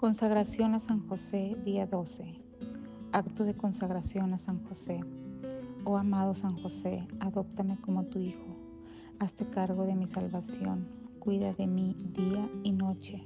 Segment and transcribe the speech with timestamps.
[0.00, 2.24] Consagración a San José, día 12.
[3.12, 4.98] Acto de consagración a San José.
[5.84, 8.56] Oh amado San José, adóptame como tu Hijo.
[9.18, 10.88] Hazte cargo de mi salvación.
[11.18, 13.22] Cuida de mí día y noche.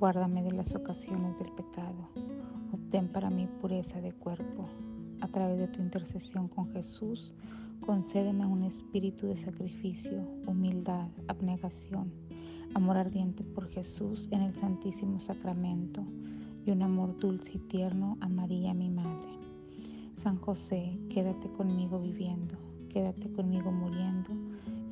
[0.00, 2.08] Guárdame de las ocasiones del pecado.
[2.72, 4.66] Obtén para mí pureza de cuerpo.
[5.20, 7.34] A través de tu intercesión con Jesús,
[7.80, 12.10] concédeme un espíritu de sacrificio, humildad, abnegación
[12.74, 16.04] amor ardiente por Jesús en el Santísimo Sacramento
[16.64, 19.28] y un amor dulce y tierno a María mi Madre.
[20.22, 22.56] San José, quédate conmigo viviendo,
[22.88, 24.30] quédate conmigo muriendo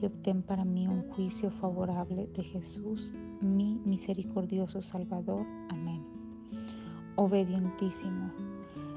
[0.01, 5.47] y obtén para mí un juicio favorable de Jesús, mi misericordioso Salvador.
[5.69, 6.03] Amén.
[7.17, 8.31] Obedientísimo.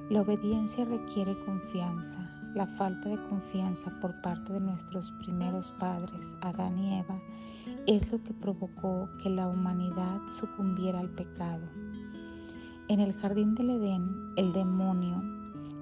[0.10, 2.18] La obediencia requiere confianza.
[2.56, 7.22] La falta de confianza por parte de nuestros primeros padres, Adán y Eva,
[7.90, 11.68] es lo que provocó que la humanidad sucumbiera al pecado.
[12.88, 15.24] En el jardín del Edén, el demonio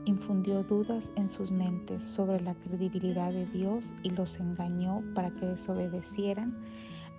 [0.06, 5.48] infundió dudas en sus mentes sobre la credibilidad de Dios y los engañó para que
[5.48, 6.58] desobedecieran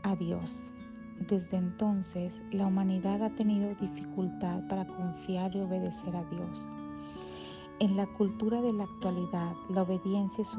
[0.05, 0.56] a Dios.
[1.28, 6.64] Desde entonces, la humanidad ha tenido dificultad para confiar y obedecer a Dios.
[7.78, 10.56] En la cultura de la actualidad, la obediencia es,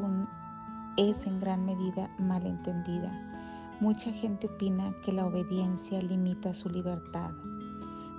[0.97, 3.29] es en gran medida malentendida
[3.81, 7.31] Mucha gente opina que la obediencia limita su libertad.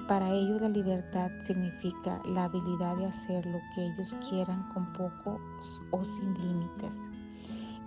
[0.09, 5.43] Para ellos la libertad significa la habilidad de hacer lo que ellos quieran con pocos
[5.91, 6.97] o sin límites.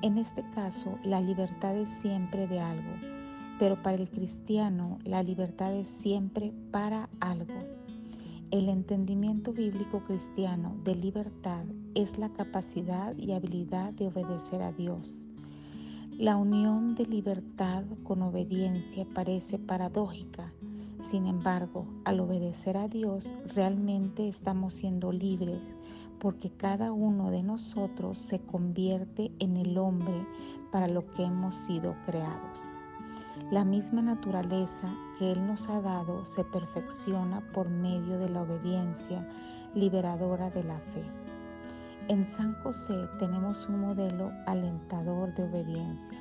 [0.03, 2.94] En este caso, la libertad es siempre de algo,
[3.57, 7.55] pero para el cristiano la libertad es siempre para algo.
[8.51, 11.63] El entendimiento bíblico cristiano de libertad
[11.95, 15.16] es la capacidad y habilidad de obedecer a Dios
[16.17, 20.53] la unión de libertad con obediencia parece paradójica.
[21.09, 25.59] Sin embargo, al obedecer a Dios, realmente estamos siendo libres
[26.19, 30.25] porque cada uno de nosotros se convierte en el hombre
[30.72, 32.62] para lo que hemos sido creados.
[33.52, 39.28] La misma naturaleza que Él nos ha dado se perfecciona por medio de la obediencia
[39.73, 41.03] liberadora de la fe.
[42.09, 46.19] En San José tenemos un modelo alentador de obediencia.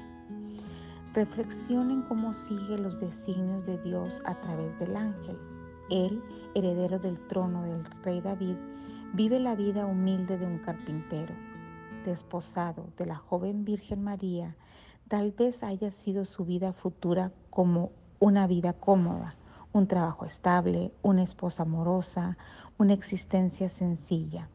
[1.13, 5.37] Reflexionen cómo sigue los designios de Dios a través del ángel.
[5.91, 6.23] Él,
[6.55, 8.55] heredero del trono del rey David,
[9.13, 11.35] vive la vida humilde de un carpintero.
[12.05, 14.55] Desposado de la joven Virgen María,
[15.09, 19.35] tal vez haya sido su vida futura como una vida cómoda,
[19.73, 22.39] un trabajo estable, una esposa amorosa,
[22.79, 24.49] una existencia sencilla.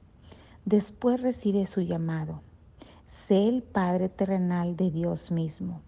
[0.68, 2.42] Después recibe su llamado.
[3.08, 5.80] Sé el Padre terrenal de Dios mismo.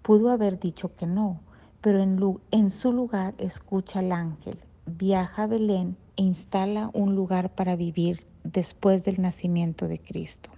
[0.00, 1.42] Pudo haber dicho que no,
[1.82, 7.76] pero en, su lugar escucha al ángel, viaja a Belén e instala un lugar para
[7.76, 10.48] vivir después del nacimiento de Cristo.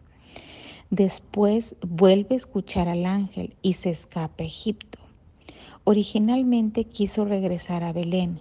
[0.90, 5.00] Después vuelve a escuchar al ángel y se escapa a Egipto.
[5.82, 8.40] Originalmente quiso regresar a Belén,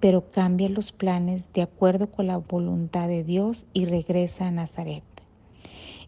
[0.00, 5.04] pero cambia los planes de acuerdo con la voluntad de Dios y regresa a Nazaret.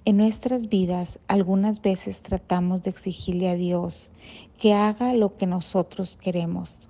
[0.04, 4.10] En nuestras vidas algunas veces tratamos de exigirle a Dios
[4.58, 6.88] que haga lo que nosotros queremos.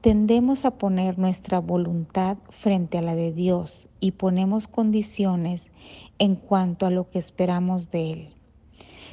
[0.00, 5.70] Tendemos a poner nuestra voluntad frente a la de Dios y ponemos condiciones
[6.20, 8.28] en cuanto a lo que esperamos de Él.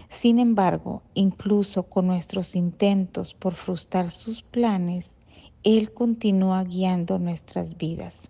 [0.10, 5.18] Sin embargo, incluso con nuestros intentos por frustrar sus planes,
[5.66, 8.30] él continúa guiando nuestras vidas.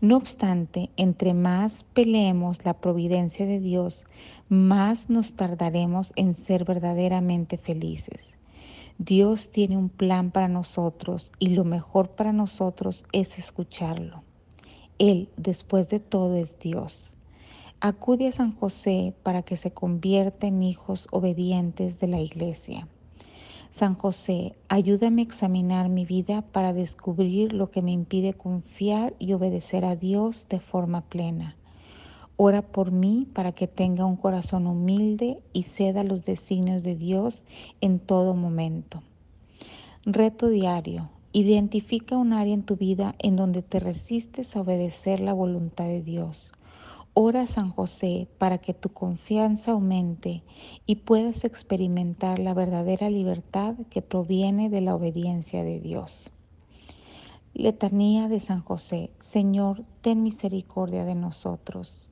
[0.00, 4.04] No obstante, entre más peleemos la providencia de Dios,
[4.48, 8.30] más nos tardaremos en ser verdaderamente felices.
[8.98, 14.22] Dios tiene un plan para nosotros y lo mejor para nosotros es escucharlo.
[14.98, 17.10] Él, después de todo, es Dios.
[17.80, 22.86] Acude a San José para que se convierta en hijos obedientes de la Iglesia.
[23.76, 29.34] San José, ayúdame a examinar mi vida para descubrir lo que me impide confiar y
[29.34, 31.56] obedecer a Dios de forma plena.
[32.38, 37.42] Ora por mí para que tenga un corazón humilde y ceda los designios de Dios
[37.82, 39.02] en todo momento.
[40.06, 41.10] Reto diario.
[41.34, 46.00] Identifica un área en tu vida en donde te resistes a obedecer la voluntad de
[46.00, 46.50] Dios.
[47.18, 50.42] Ora San José para que tu confianza aumente
[50.84, 56.30] y puedas experimentar la verdadera libertad que proviene de la obediencia de Dios.
[57.54, 59.08] Letanía de San José.
[59.18, 62.10] Señor, ten misericordia de nosotros.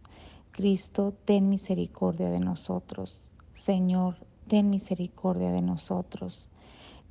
[0.52, 3.28] Cristo, ten misericordia de nosotros.
[3.52, 4.16] Señor,
[4.48, 6.48] ten misericordia de nosotros.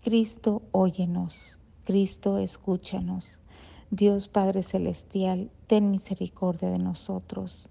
[0.02, 1.60] Cristo, óyenos.
[1.84, 3.40] Cristo, escúchanos.
[3.92, 7.70] Dios Padre Celestial, ten misericordia de nosotros.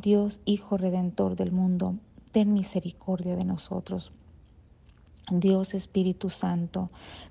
[0.00, 1.96] Dios Hijo Redentor del mundo,
[2.30, 4.12] ten misericordia de nosotros.
[5.28, 6.88] Dios Espíritu Santo,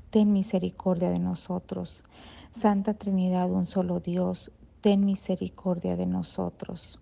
[0.09, 2.03] ten misericordia de nosotros.
[2.51, 6.99] Santa Trinidad, un solo Dios, ten misericordia de nosotros.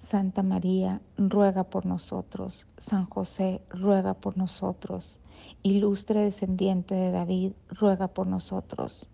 [0.00, 2.66] Santa María, ruega por nosotros.
[2.76, 5.20] San José, ruega por nosotros.
[5.62, 9.06] Ilustre descendiente de David, ruega por nosotros.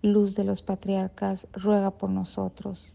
[0.00, 2.94] Luz de los patriarcas, ruega por nosotros.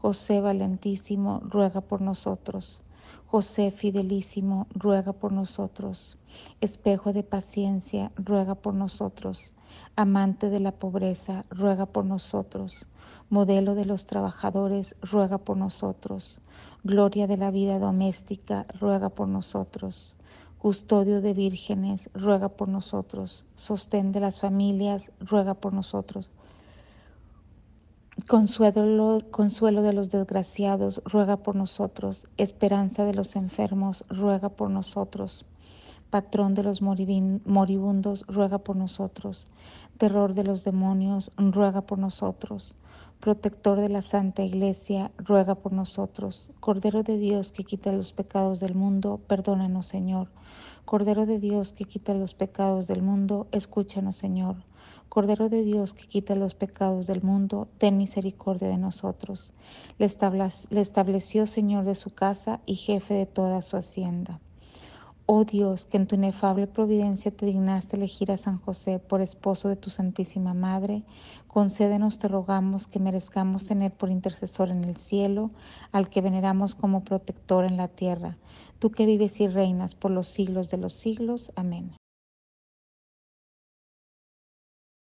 [0.00, 2.82] José Valentísimo, ruega por nosotros.
[3.26, 6.16] José Fidelísimo, ruega por nosotros.
[6.60, 9.50] Espejo de paciencia, ruega por nosotros.
[9.96, 12.86] Amante de la pobreza, ruega por nosotros.
[13.28, 16.40] Modelo de los trabajadores, ruega por nosotros.
[16.84, 20.16] Gloria de la vida doméstica, ruega por nosotros.
[20.58, 23.44] Custodio de vírgenes, ruega por nosotros.
[23.56, 26.30] Sostén de las familias, ruega por nosotros.
[28.26, 32.26] Consuelo, consuelo de los desgraciados, ruega por nosotros.
[32.36, 35.46] Esperanza de los enfermos, ruega por nosotros.
[36.10, 39.46] Patrón de los moribundos, ruega por nosotros.
[39.98, 42.74] Terror de los demonios, ruega por nosotros.
[43.20, 46.50] Protector de la Santa Iglesia, ruega por nosotros.
[46.60, 50.28] Cordero de Dios que quita los pecados del mundo, perdónanos Señor.
[50.84, 54.58] Cordero de Dios que quita los pecados del mundo, escúchanos Señor.
[55.08, 59.50] Cordero de Dios que quita los pecados del mundo, ten misericordia de nosotros.
[59.98, 60.06] Le
[60.80, 64.38] estableció Señor de su casa y jefe de toda su hacienda.
[65.30, 69.68] Oh Dios, que en tu inefable providencia te dignaste elegir a San José por esposo
[69.68, 71.02] de tu Santísima Madre,
[71.48, 75.50] concédenos, te rogamos, que merezcamos tener por intercesor en el cielo
[75.92, 78.38] al que veneramos como protector en la tierra,
[78.78, 81.52] tú que vives y reinas por los siglos de los siglos.
[81.56, 81.92] Amén.